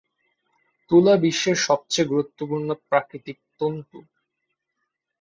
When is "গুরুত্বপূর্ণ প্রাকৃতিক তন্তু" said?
2.11-3.99